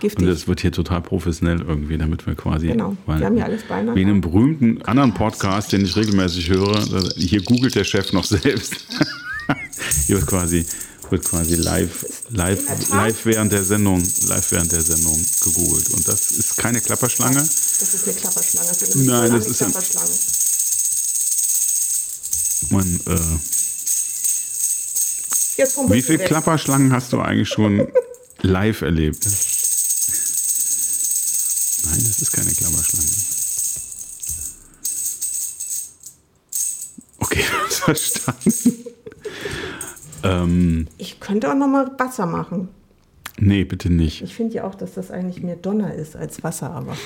[0.00, 0.20] Giftig.
[0.20, 2.68] Und das wird hier total professionell irgendwie, damit wir quasi.
[2.68, 2.96] Genau.
[3.06, 3.96] weil- Wir haben ja alles beieinander.
[3.96, 6.84] Wie in einem berühmten anderen Podcast, den ich regelmäßig höre,
[7.16, 8.76] hier googelt der Chef noch selbst.
[10.06, 10.64] hier wird quasi,
[11.10, 15.90] wird quasi live, live, live während der Sendung, live während der Sendung gegoogelt.
[15.90, 17.34] Und das ist keine Klapperschlange.
[17.38, 18.68] Das ist eine Klapperschlange.
[18.68, 20.10] Das ist eine Nein, das eine ist ein- Klapperschlange.
[22.78, 23.18] Man, äh,
[25.92, 26.18] wie viele.
[26.24, 27.88] Klapperschlangen hast du eigentlich schon
[28.42, 29.24] live erlebt?
[31.84, 33.08] Nein, das ist keine Klapperschlange.
[37.18, 38.84] Okay, verstanden.
[40.22, 42.68] ähm, Ich könnte auch noch mal Wasser machen.
[43.40, 44.22] nee, bitte nicht.
[44.22, 46.96] Ich finde ja auch, dass das eigentlich mehr Donner ist als Wasser, aber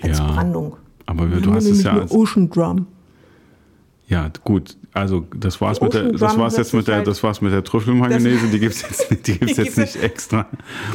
[0.00, 0.76] als Ja, Brandung.
[1.04, 2.86] Aber Wir du hast es ja als, Ocean Drum.
[4.08, 4.76] Ja, gut.
[4.96, 7.62] Also das war's mit der, das war's jetzt mit der, sich das war's mit der
[7.62, 8.48] Trüffelmayonnaise.
[8.50, 10.46] Die gibt's jetzt, die gibt's Die jetzt gibt's- nicht extra.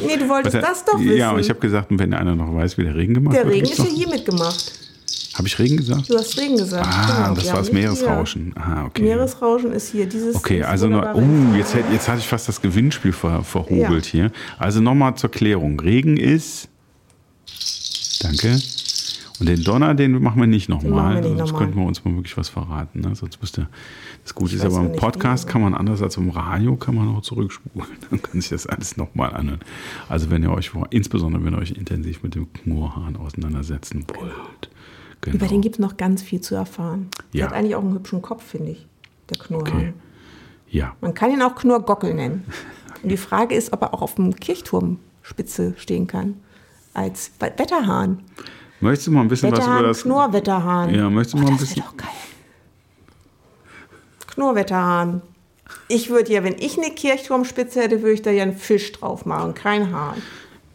[0.04, 1.16] Nee, du wolltest Warte, das doch wissen.
[1.16, 3.54] Ja, aber ich habe gesagt, wenn einer noch weiß, wie der Regen gemacht Der wird.
[3.54, 4.72] Regen gibt's ist ja hier mitgemacht.
[5.34, 6.10] Habe ich Regen gesagt?
[6.10, 6.86] Du hast Regen gesagt.
[6.86, 8.52] Ah, Genau, das wir war das Meeresrauschen.
[8.54, 9.02] Ah, okay.
[9.02, 10.04] Meeresrauschen ist hier.
[10.06, 11.22] Dieses Okay, also noch, oh,
[11.56, 14.30] jetzt, hätt- jetzt hatte ich fast das Gewinnspiel ver, verhobelt hier.
[14.58, 15.80] Also nochmal zur Klärung.
[15.80, 16.68] Regen ist.
[18.20, 18.58] Danke.
[19.42, 21.22] Und den Donner, den machen wir nicht nochmal.
[21.22, 21.58] Sonst nochmal.
[21.64, 23.00] könnten wir uns mal wirklich was verraten.
[23.00, 23.14] Ne?
[23.16, 23.68] Sonst müsste.
[24.22, 27.22] Das Gute ist ja nicht, Podcast kann man anders als im Radio, kann man auch
[27.22, 27.88] zurückspulen.
[28.10, 29.60] Dann kann sich das alles nochmal anhören.
[30.08, 34.70] Also wenn ihr euch, insbesondere wenn ihr euch intensiv mit dem Knurrhahn auseinandersetzen wollt.
[35.22, 35.36] Genau.
[35.36, 37.08] Über den gibt es noch ganz viel zu erfahren.
[37.32, 37.46] Der Ja.
[37.46, 38.86] hat eigentlich auch einen hübschen Kopf, finde ich,
[39.28, 39.72] der Knurrhahn.
[39.74, 39.92] Okay.
[40.70, 40.94] Ja.
[41.00, 42.44] Man kann ihn auch Knurrgockel nennen.
[43.02, 46.34] Und die Frage ist, ob er auch auf dem Kirchturmspitze stehen kann.
[46.94, 48.20] Als We- Wetterhahn.
[48.82, 50.02] Möchtest du mal ein bisschen was über das.
[50.02, 50.92] Knurrwetterhahn.
[50.92, 52.08] Ja, möchtest du oh, mal ein das bisschen- wäre doch geil.
[54.34, 55.22] Knurrwetterhahn.
[55.88, 59.24] Ich würde ja, wenn ich eine Kirchturmspitze hätte, würde ich da ja einen Fisch drauf
[59.24, 60.16] machen, kein Hahn.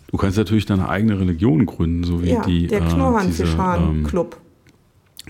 [0.09, 2.67] Du kannst natürlich deine eigene Religion gründen, so wie Ja, die.
[2.67, 4.37] der äh, diese, ähm, Knurrhahn-Fischhahn-Club.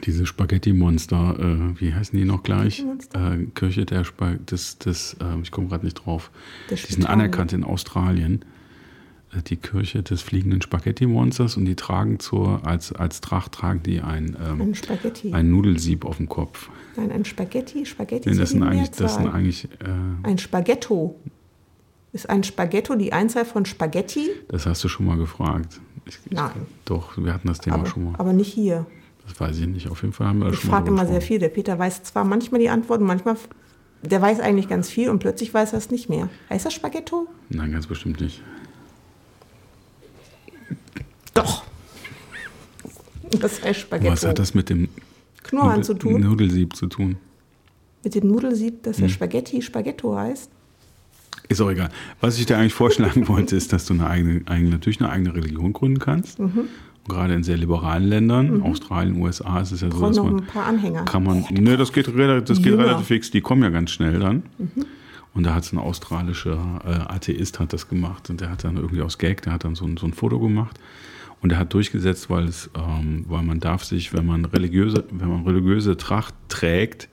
[0.06, 2.86] diese Spaghetti-Monster, äh, wie heißen die noch gleich?
[3.14, 6.30] Äh, Kirche der Spa des, des äh, ich komme gerade nicht drauf.
[6.70, 8.46] Die sind anerkannt in Australien.
[9.44, 14.36] Die Kirche des fliegenden Spaghetti-Monsters und die tragen zur, als, als Tracht tragen die ein,
[14.46, 15.34] ähm, Ein Spaghetti.
[15.34, 16.70] ein Nudelsieb auf dem Kopf.
[16.96, 17.86] Nein, ein Spaghetti.
[17.86, 21.16] Spaghetti Nee, das, sind eigentlich, das sind eigentlich, äh, Ein Spaghetto.
[22.14, 24.30] Ist ein Spaghetto die Einzahl von Spaghetti?
[24.48, 25.80] das hast du schon mal gefragt.
[26.06, 26.52] Ich, ich, Nein.
[26.86, 28.16] Doch, wir hatten das Thema Aber, schon mal.
[28.18, 28.86] aber nicht hier.
[29.28, 29.90] Das weiß ich nicht.
[29.90, 31.38] Auf jeden Fall haben wir das Ich schon mal frage immer sehr viel.
[31.38, 33.36] Der Peter weiß zwar manchmal die Antworten, manchmal,
[34.04, 36.30] der weiß eigentlich ganz viel und plötzlich weiß er es nicht mehr.
[36.50, 37.28] Heißt das Spaghetto?
[37.50, 38.42] Nein, ganz bestimmt nicht.
[41.38, 41.64] Doch.
[43.42, 44.12] Das heißt Spaghetto.
[44.12, 44.90] Was hat das mit dem
[45.52, 46.22] Nudel- zu tun?
[46.22, 47.18] Nudelsieb zu tun?
[48.04, 49.04] Mit dem Nudelsieb, dass Hm.
[49.04, 50.50] der Spaghetti Spaghetto heißt?
[51.50, 51.90] Ist auch egal.
[52.20, 55.34] Was ich dir eigentlich vorschlagen wollte, ist, dass du eine eigene, eigene, natürlich eine eigene
[55.36, 56.40] Religion gründen kannst.
[56.40, 56.48] Mhm.
[56.58, 60.38] Und gerade in sehr liberalen Ländern, Australien, USA, ist es ja so, dass noch man
[60.40, 61.06] ein paar Anhänger.
[61.06, 61.46] kann man.
[61.52, 63.32] Ne, das geht, das geht relativ fix.
[63.32, 64.44] Die kommen ja ganz schnell dann.
[64.58, 64.86] Mhm.
[65.34, 68.76] Und da hat es ein australischer äh, Atheist hat das gemacht und der hat dann
[68.76, 70.80] irgendwie aus Gag, der hat dann so ein, so ein Foto gemacht
[71.42, 75.30] und der hat durchgesetzt, weil es, ähm, weil man darf sich, wenn man religiöse, wenn
[75.30, 77.10] man religiöse Tracht trägt,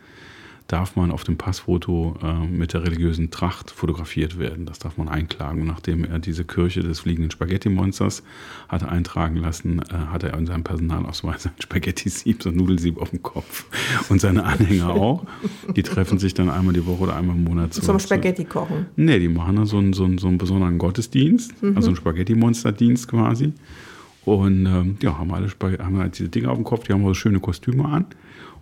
[0.67, 4.65] darf man auf dem Passfoto äh, mit der religiösen Tracht fotografiert werden.
[4.65, 5.61] Das darf man einklagen.
[5.61, 8.23] Und nachdem er diese Kirche des fliegenden Spaghetti-Monsters
[8.71, 13.11] hatte eintragen lassen, äh, hat er in seinem Personalausweis ein Spaghetti-Sieb, so ein Nudelsieb auf
[13.11, 13.67] dem Kopf.
[14.09, 15.27] Und seine Anhänger auch.
[15.77, 17.83] Die treffen sich dann einmal die Woche oder einmal im Monat zu.
[17.83, 18.87] Zum zu- Spaghetti kochen.
[18.97, 23.07] Nee, die machen dann so einen, so einen, so einen besonderen Gottesdienst, also einen Spaghetti-Monster-Dienst
[23.09, 23.53] quasi.
[24.25, 27.15] Und ähm, ja, haben alle haben halt diese Dinge auf dem Kopf, die haben so
[27.15, 28.07] schöne Kostüme an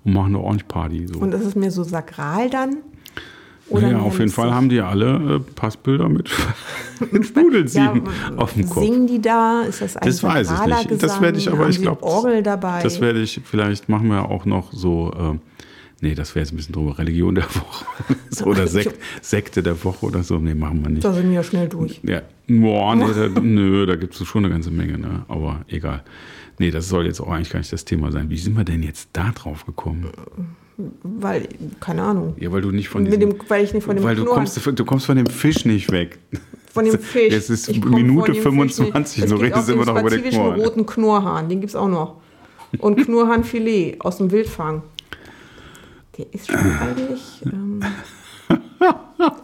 [0.04, 1.06] und machen eine ordentlich Party.
[1.06, 1.20] So.
[1.20, 2.78] Und ist es mir so sakral dann?
[3.70, 6.30] naja, mehr auf jeden Fall haben die alle äh, Passbilder mit,
[7.10, 8.82] mit Nudelsieben Ja, auf dem Kopf.
[8.82, 9.62] Singen die da?
[9.62, 11.02] Ist das ein Das weiß ich nicht.
[11.02, 12.82] Das werde ich aber, Haben ich glaube, Orgel dabei.
[12.82, 15.38] das werde ich, vielleicht machen wir auch noch so, äh,
[16.02, 17.86] nee, das wäre jetzt ein bisschen drüber, Religion der Woche
[18.44, 20.38] oder Sek Sekte der Woche oder so.
[20.38, 21.04] Nee, machen wir nicht.
[21.04, 22.00] da sind wir ja schnell durch.
[22.02, 25.24] Ja, boah, nee, da, nö, da gibt es schon eine ganze Menge, ne?
[25.28, 26.02] aber egal.
[26.58, 28.28] Nee, das soll jetzt auch eigentlich gar nicht das Thema sein.
[28.28, 30.10] Wie sind wir denn jetzt da drauf gekommen?
[31.02, 31.48] Weil,
[31.80, 32.34] keine Ahnung.
[32.38, 34.34] Ja, weil du nicht von diesem, dem, weil ich nicht von dem weil du Knurren-
[34.34, 36.18] kommst, du kommst von dem Fisch nicht weg.
[36.72, 37.32] von dem Fisch.
[37.32, 38.92] Jetzt ist Ich Minute von dem Fisch nicht.
[38.92, 40.60] 25, Es so redest du immer noch über den Knurrhahn.
[40.60, 42.16] roten Knurrhahn, den gibt es auch noch.
[42.78, 44.82] Und Knurrhahnfilet aus dem Wildfang.
[46.18, 47.20] Der ist schon eigentlich.
[47.46, 47.82] Ähm,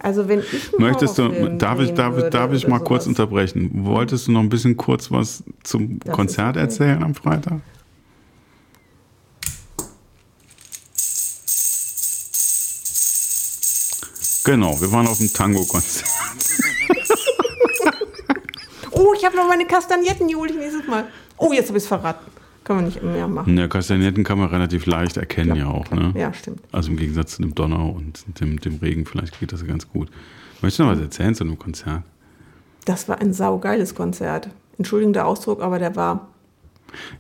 [0.01, 3.19] also, wenn ich Möchtest du, darf ich, darf, würde darf ich mal kurz sowas.
[3.19, 3.71] unterbrechen?
[3.85, 6.61] Wolltest du noch ein bisschen kurz was zum Das Konzert okay.
[6.61, 7.61] erzählen am Freitag?
[14.45, 16.09] Genau, wir waren auf dem Tango-Konzert.
[18.91, 21.07] Oh, ich habe noch meine Kastagnetten, ich nächstes Mal.
[21.37, 22.38] Oh, jetzt habe ich es verraten.
[22.69, 23.57] Können wir nicht mehr machen.
[23.57, 25.91] Ja, Kastagnetten kann man relativ leicht erkennen ja auch.
[25.91, 26.13] Ne?
[26.15, 26.61] Ja, stimmt.
[26.71, 29.89] Also im Gegensatz zu dem Donner und dem, dem Regen, vielleicht geht das ja ganz
[29.89, 30.11] gut.
[30.61, 32.03] Möchtest du noch was erzählen zu einem Konzert?
[32.85, 34.51] Das war ein saugeiles Konzert.
[34.77, 36.29] Entschuldigung der Ausdruck, aber der war.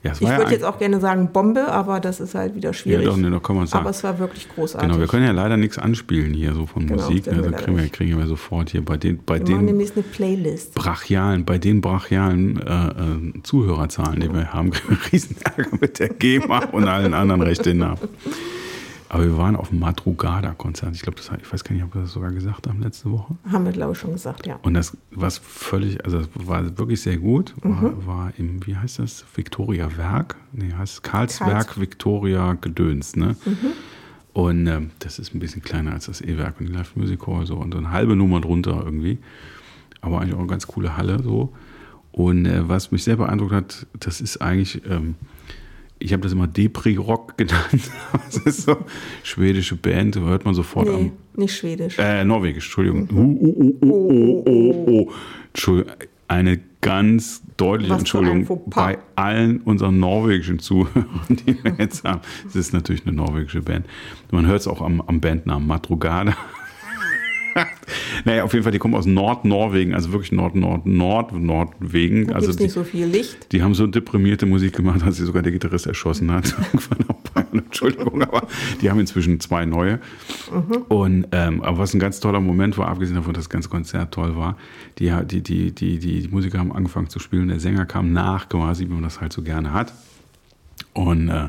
[0.02, 2.72] Ja, Ich ja würde jetzt auch gerne sagen Bombe, aber das ist halt wieder Ja,
[2.74, 3.06] schwierig.
[3.06, 3.82] doch, nee, doch kann man sagen.
[3.82, 4.88] aber es war wirklich großartig.
[4.88, 7.28] Genau, wir können ja leider nichts anspielen hier so von Genau, Musik.
[7.28, 10.74] Also kriegen wir, kriegen wir sofort hier bei den, bei wir den demnächst eine Playlist.
[10.74, 16.08] brachialen, bei den brachialen äh, äh, Zuhörerzahlen, die wir haben, kriegen wir Riesenärger mit der
[16.08, 18.08] GEMA und allen anderen Rechteinhabern.
[19.10, 20.94] Aber wir waren auf dem Madrugada-Konzert.
[20.94, 23.36] Ich glaube, das ich weiß gar nicht, ob wir das sogar gesagt haben letzte Woche.
[23.50, 24.58] Haben wir, glaube ich, schon gesagt, ja.
[24.62, 27.54] Und das was völlig, also das war wirklich sehr gut.
[27.62, 28.06] War, Mhm.
[28.06, 29.24] war im, wie heißt das?
[29.34, 30.36] Victoria Werk?
[30.52, 33.36] Nee, heißt Karlswerk Karls- Victoria Gedöns, ne?
[33.46, 33.56] Mhm.
[34.34, 37.46] Und ähm, das ist ein bisschen kleiner als das E-Werk und die Live Music Hall
[37.46, 39.18] so und so eine halbe Nummer drunter irgendwie.
[40.00, 41.52] Aber eigentlich auch eine ganz coole Halle so.
[42.12, 45.14] Und äh, was mich sehr beeindruckt hat, das ist eigentlich, ähm,
[45.98, 47.90] ich habe das immer Depri-Rock genannt.
[48.26, 48.76] das ist so
[49.22, 51.98] schwedische Band, hört man sofort am, Nee, nicht Schwedisch.
[51.98, 53.08] äh, Norwegisch, Entschuldigung.
[53.12, 55.12] Uh, uh, uh, uh, uh, uh, uh.
[55.48, 55.92] Entschuldigung.
[56.30, 62.20] Eine ganz deutliche Was Entschuldigung bei allen unseren norwegischen Zuhörern, die wir jetzt haben.
[62.46, 63.86] Es ist natürlich eine norwegische Band.
[64.30, 66.36] Man hört es auch am, am Bandnamen Madrugada.
[68.24, 72.28] naja, auf jeden Fall, die kommen aus Nord-Norwegen, also wirklich Nord, Nord, Nord, Nordwegen.
[72.28, 73.52] Da Also die, nicht so viel Licht.
[73.52, 76.54] die haben so deprimierte Musik gemacht, dass sie sogar der Gitarrist erschossen hat.
[77.52, 78.46] Entschuldigung, aber
[78.80, 80.00] die haben inzwischen zwei neue.
[80.88, 84.12] Und ähm, aber was ein ganz toller Moment war, abgesehen davon, dass das ganze Konzert
[84.12, 84.56] toll war,
[84.98, 88.84] die, die, die, die, die Musiker haben angefangen zu spielen, der Sänger kam nach quasi,
[88.86, 89.92] wie man das halt so gerne hat.
[90.94, 91.48] Und äh,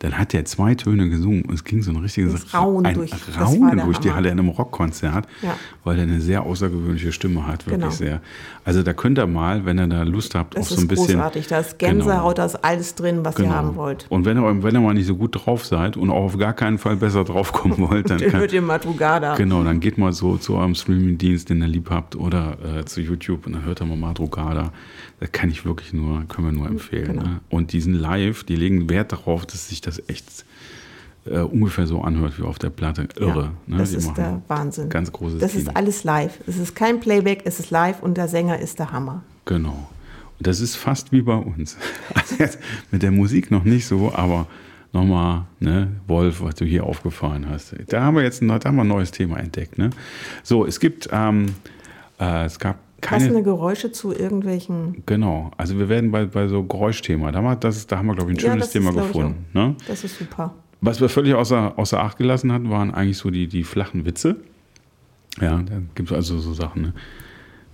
[0.00, 2.94] dann hat er zwei Töne gesungen und es ging so ein richtiges Das Raunen ein
[2.96, 4.12] durch- das Raunen durch die.
[4.12, 5.56] Halle in einem Rockkonzert, Ja.
[5.84, 7.90] weil er eine sehr außergewöhnliche Stimme hat, wirklich Genau.
[7.90, 8.20] sehr.
[8.64, 11.14] Also da könnt ihr mal, wenn ihr da Lust habt, Das auch so ein bisschen.
[11.16, 11.46] großartig.
[11.46, 14.04] Da ist Gänsehaut, da ist alles drin, was ihr haben wollt.
[14.10, 16.52] Und wenn ihr, wenn ihr mal nicht so gut drauf seid und auch auf gar
[16.52, 19.34] keinen Fall besser draufkommen wollt, dann Dann kann, hört ihr Madrugada.
[19.34, 23.00] genau, dann geht mal so zu eurem Streaming-Dienst, den ihr lieb habt, oder äh, zu
[23.00, 24.72] YouTube und dann hört ihr mal Madrugada.
[25.20, 27.06] Das kann ich wirklich nur, können wir nur empfehlen.
[27.06, 27.22] Genau.
[27.22, 27.40] Ne?
[27.48, 30.44] Und diesen Live, die legen Wert darauf, dass sich das echt
[31.24, 33.08] äh, ungefähr so anhört wie auf der Platte.
[33.18, 33.44] Irre.
[33.44, 33.76] Ja, ne?
[33.78, 34.88] das Die ist der Wahnsinn.
[34.88, 36.38] Ganz großes Das ist alles live.
[36.46, 39.22] Es ist kein Playback, es ist live und der Sänger ist der Hammer.
[39.46, 39.88] Genau.
[40.38, 41.76] Und das ist fast wie bei uns.
[42.14, 42.58] Also jetzt
[42.90, 44.46] mit der Musik noch nicht so, aber
[44.92, 47.74] nochmal, ne, Wolf, was du hier aufgefahren hast.
[47.88, 49.78] Da haben wir jetzt ein, da haben wir ein neues Thema entdeckt.
[49.78, 49.90] Ne?
[50.42, 51.54] So, es gibt, ähm,
[52.18, 53.42] äh, es gab Passende keine.
[53.44, 55.02] Geräusche zu irgendwelchen.
[55.06, 58.06] Genau, also wir werden bei, bei so Geräuschthema, da haben wir, das, ist- da haben
[58.06, 59.44] wir, glaube ich, ein Ja, schönes das Thema ist, gefunden.
[59.52, 59.74] Ne?
[59.86, 60.54] Das ist super.
[60.80, 64.36] Was wir völlig außer, außer Acht gelassen hatten, waren eigentlich so die, die flachen Witze.
[65.40, 66.82] Ja, da gibt es also so Sachen.
[66.82, 66.92] Ne?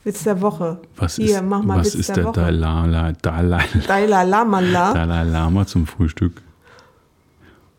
[0.05, 0.81] Witz der Woche.
[0.97, 2.41] Was Hier, ist, mach mal was Witz ist der, der Woche.
[2.41, 4.59] Dalai, Dalai, Dalai Lama.
[4.61, 4.93] La.
[4.93, 6.43] Dalai Lama zum Frühstück?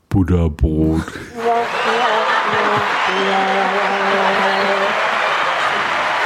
[0.09, 1.01] Buddha-Brot.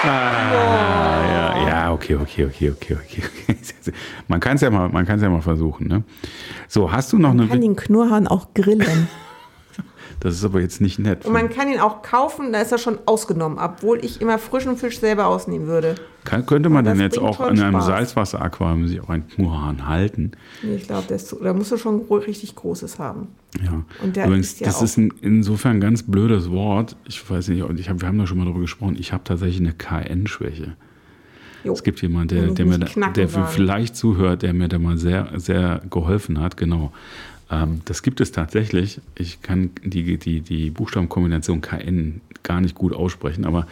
[0.03, 1.06] Ah, ja, ja,
[1.97, 3.23] okay, okay, okay, okay, okay.
[4.27, 6.03] Man kann es ja mal, man kann es ja mal versuchen, ne?
[6.67, 7.49] So, hast du noch Man eine?
[7.49, 9.07] kann den Knurrhahn auch grillen.
[10.19, 11.25] Das ist aber jetzt nicht nett.
[11.25, 14.75] Und man kann ihn auch kaufen, da ist er schon ausgenommen, obwohl ich immer frischen
[14.75, 15.93] Fisch selber ausnehmen würde.
[16.23, 17.81] Kann, könnte man das denn jetzt auch in einem.
[17.81, 20.31] Salzwasseraquarium sich auch einen Knurrhahn halten?
[20.63, 23.27] Nee, Ich glaube, da musst du schon richtig Großes haben.
[23.63, 23.83] Ja.
[24.03, 26.95] Und der Übrigens, ja das ist ein, insofern ein ganz blödes Wort.
[27.05, 28.97] Ich weiß nicht, und ich hab, wir haben da schon mal drüber gesprochen.
[28.99, 30.75] Ich habe tatsächlich eine KN-Schwäche.
[31.63, 31.73] Jo.
[31.73, 33.47] Es gibt jemanden, der, der mir da, der sagen.
[33.47, 36.57] vielleicht zuhört, der mir da mal sehr, sehr geholfen hat.
[36.57, 36.91] Genau.
[37.49, 39.01] Ähm, das gibt es tatsächlich.
[39.15, 43.67] Ich kann die, die, die Buchstabenkombination KN gar nicht gut aussprechen, aber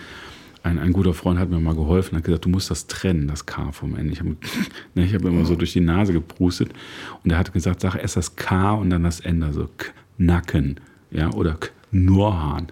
[0.63, 3.45] ein, ein guter Freund hat mir mal geholfen, hat gesagt, du musst das trennen, das
[3.45, 4.12] K vom N.
[4.12, 4.36] Ich habe
[4.95, 6.69] ne, ich hab immer so durch die Nase geprustet
[7.24, 9.69] und er hat gesagt, sag erst das K und dann das N, also
[10.17, 10.80] Knacken,
[11.12, 11.58] ja, oder
[11.91, 12.67] Knurrhahn.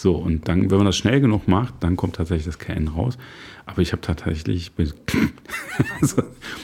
[0.00, 3.18] So, und dann, wenn man das schnell genug macht, dann kommt tatsächlich das KN raus.
[3.66, 4.70] Aber ich habe tatsächlich,
[6.00, 6.22] also,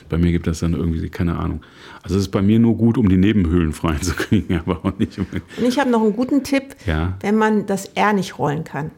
[0.08, 1.60] bei mir gibt das dann irgendwie, keine Ahnung.
[2.04, 5.26] Also es ist bei mir nur gut, um die Nebenhöhlen freizukriegen, aber auch nicht um.
[5.32, 7.14] Und ich habe noch einen guten Tipp, Ja.
[7.22, 8.92] wenn man das R nicht rollen kann.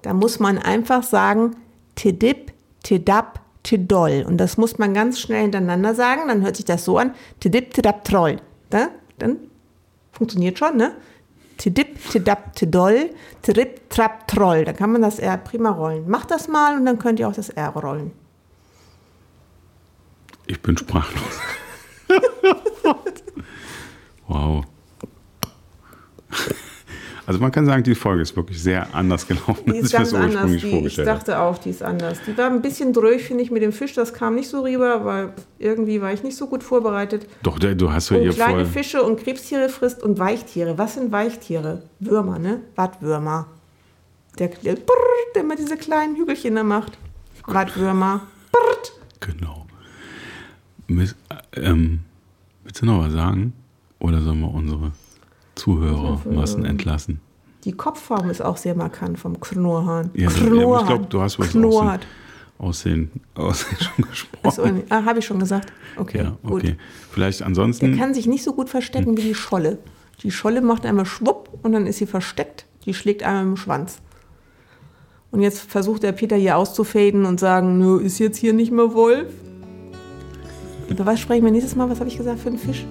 [0.00, 1.54] Da muss man einfach sagen,
[1.94, 2.50] tidip,
[2.82, 4.24] tidap, tidol.
[4.26, 6.22] Und das muss man ganz schnell hintereinander sagen.
[6.28, 8.38] Dann hört sich das so an, tidip, tidap, troll.
[8.70, 9.36] Da, dann
[10.12, 10.92] funktioniert schon, ne?
[11.62, 14.64] Tidip, tidap, tidol, trip, trap, troll.
[14.64, 16.10] Da kann man das R prima rollen.
[16.10, 18.10] Macht das mal und dann könnt ihr auch das R rollen.
[20.48, 21.38] Ich bin sprachlos.
[24.26, 24.64] wow.
[27.26, 29.92] Also man kann sagen, die Folge ist wirklich sehr anders gelaufen, Die als ist ich
[29.92, 30.34] mir ganz das anders.
[30.34, 31.18] ursprünglich Die, ich vorgestellt habe.
[31.18, 32.18] dachte auch, die ist anders.
[32.26, 33.94] Die war ein bisschen durch, finde ich, mit dem Fisch.
[33.94, 37.26] Das kam nicht so rüber, weil irgendwie war ich nicht so gut vorbereitet.
[37.42, 38.66] Doch, du hast ja hier kleine voll.
[38.66, 40.78] Fische und Krebstiere frisst und Weichtiere.
[40.78, 41.82] Was sind Weichtiere?
[42.00, 42.60] Würmer, ne?
[42.74, 43.46] Wattwürmer.
[44.38, 44.94] Der, der, brrr,
[45.34, 46.98] der immer diese kleinen Hügelchen da macht.
[47.46, 48.22] Wattwürmer.
[48.50, 48.92] Brrrt.
[49.20, 49.66] Genau.
[50.88, 51.14] Miss,
[51.54, 52.00] äh, ähm,
[52.64, 53.52] willst du noch was sagen?
[54.00, 54.90] Oder sollen wir unsere
[55.54, 57.20] Zuhörermassen entlassen?
[57.64, 60.10] Die Kopfform ist auch sehr markant vom Knurrhahn.
[60.14, 60.80] Ja, Knurrhahn.
[60.82, 62.06] ich glaube, du hast was Knurrt.
[62.58, 64.04] Aussehen, Aussehen schon
[64.42, 64.82] Achso, gesprochen.
[64.88, 65.72] ah, habe ich schon gesagt.
[65.96, 66.62] Okay, Ja, gut.
[66.62, 66.76] okay.
[67.10, 67.96] Vielleicht Der ansonsten.
[67.98, 69.78] kann sich nicht so gut verstecken wie die Scholle.
[70.22, 72.66] Die Scholle macht einmal schwupp und dann ist sie versteckt.
[72.84, 73.98] Die schlägt einmal mit dem Schwanz.
[75.32, 78.92] Und jetzt versucht der Peter hier auszufaden und sagen, nö, ist jetzt hier nicht mehr
[78.94, 79.32] Wolf.
[80.88, 81.88] Über was sprechen wir nächstes Mal?
[81.90, 82.84] Was habe ich gesagt für einen Fisch?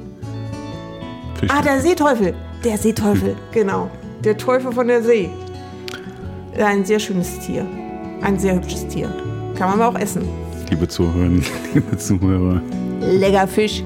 [1.49, 2.33] Ah, der Seeteufel.
[2.63, 3.89] Der Seeteufel, genau.
[4.23, 5.29] Der Teufel von der See.
[6.57, 7.65] Ein sehr schönes Tier.
[8.21, 9.07] Ein sehr hübsches Tier.
[9.57, 10.23] Kann man aber auch essen.
[10.69, 12.61] Liebe Zuhörerinnen, liebe Zuhörer,
[13.01, 13.83] Lecker Fisch.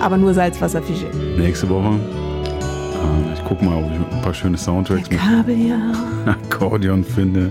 [0.00, 1.06] Aber nur Salzwasserfische.
[1.36, 1.88] nächste Woche.
[1.94, 5.76] äh, Ich gucke mal, ob ich ein paar schöne Soundtracks mit Kabeljau
[6.26, 7.50] Akkordeon finde.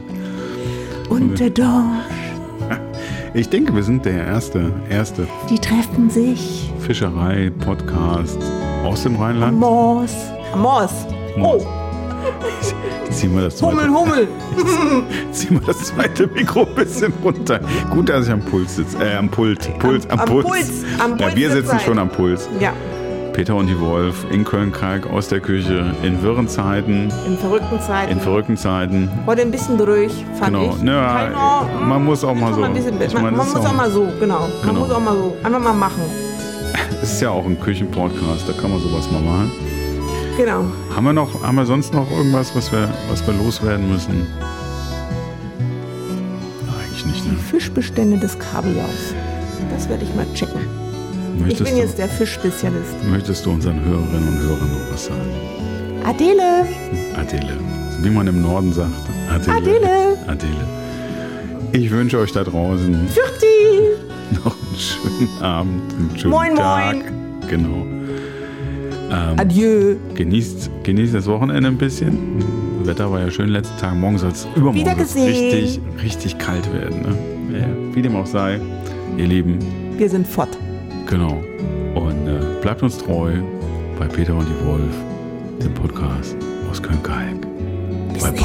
[1.09, 1.75] und der Dorsch.
[3.35, 6.71] Ich denke, wir sind der erste, erste Die treffen sich.
[6.79, 8.39] Fischerei-Podcast
[8.83, 9.59] aus dem Rheinland.
[9.59, 10.11] Moos.
[10.55, 10.91] Moos.
[11.41, 11.61] Oh,
[13.11, 14.27] Zieh mal das zweite, Hummel, Hummel.
[15.31, 17.59] zieh mal das zweite Mikro ein bisschen runter.
[17.89, 18.97] Gut, dass ich am Puls sitze.
[19.03, 19.77] Äh, am Pult.
[19.79, 20.45] Puls, am, am Puls.
[20.45, 22.49] Puls, am ja, Puls wir der sitzen schon am Puls.
[22.59, 22.73] Ja,
[23.33, 28.11] Peter und die Wolf in Köln-Kalk aus der Küche in wirren Zeiten, in verrückten Zeiten.
[28.11, 29.09] in verrückten Zeiten.
[29.25, 30.75] Heute ein bisschen durch, fand Genau.
[30.75, 30.83] ich.
[30.83, 32.63] Ja, Keiner, man muss auch mal so.
[32.63, 34.41] Ein bisschen, Ich man muss auch- mal so, genau.
[34.41, 34.79] Man Genau.
[34.81, 35.35] muss auch mal so.
[35.43, 36.01] Einfach mal machen.
[37.01, 39.51] Es ist ja auch ein Küchenpodcast, da kann man sowas mal machen.
[40.37, 40.65] Genau.
[40.95, 44.27] Haben wir noch, haben wir sonst noch irgendwas, was wir, was wir loswerden müssen?
[46.77, 47.37] Eigentlich nicht, Die ne?
[47.37, 49.13] Fischbestände des Kabeljaus.
[49.73, 50.61] Das werde ich mal checken.
[51.37, 52.95] Ich Möchtest, bin du, jetzt der Fischspezialist.
[53.09, 55.31] möchtest du unseren Hörerinnen und Hörern noch was sagen?
[56.05, 56.65] Adele.
[57.17, 57.53] Adele.
[58.01, 58.91] Wie man im Norden sagt.
[59.29, 59.55] Adele.
[59.57, 60.17] Adele.
[60.27, 60.67] Adele.
[61.71, 63.95] Ich wünsche euch da draußen Fürti.
[64.43, 66.95] noch einen schönen Abend, einen schönen Moin, Tag.
[66.95, 67.03] moin.
[67.49, 67.85] Genau.
[69.11, 69.95] Ähm, Adieu.
[70.13, 72.15] genießt, genießt das Wochenende ein bisschen.
[72.79, 73.95] Das Wetter war ja schön letzten Tag.
[73.95, 77.01] Morgen soll es übermorgen richtig, richtig kalt werden.
[77.01, 77.59] Ne?
[77.59, 78.59] Ja, wie dem auch sei,
[79.17, 79.57] ihr Lieben,
[79.97, 80.55] Wir sind fort.
[81.07, 81.41] genau.
[81.95, 83.31] Und äh, bleibt uns treu
[83.97, 84.95] bei Peter und die Wolf,
[85.63, 86.37] dem Podcast
[86.69, 87.41] aus Köln-Kalk.
[88.13, 88.39] Bis Bye bye.